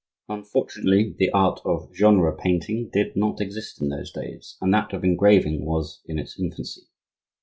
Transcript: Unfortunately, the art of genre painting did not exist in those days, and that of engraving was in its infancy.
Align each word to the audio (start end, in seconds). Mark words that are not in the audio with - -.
Unfortunately, 0.27 1.13
the 1.19 1.29
art 1.29 1.61
of 1.63 1.93
genre 1.95 2.35
painting 2.35 2.89
did 2.91 3.15
not 3.15 3.39
exist 3.39 3.79
in 3.79 3.89
those 3.89 4.11
days, 4.11 4.57
and 4.59 4.73
that 4.73 4.93
of 4.93 5.03
engraving 5.03 5.63
was 5.63 6.01
in 6.07 6.17
its 6.17 6.39
infancy. 6.39 6.87